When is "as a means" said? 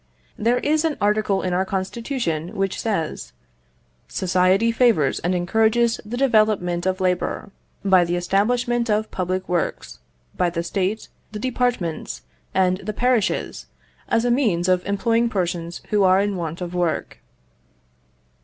14.09-14.67